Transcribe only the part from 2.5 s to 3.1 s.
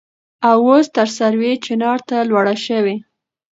شوې.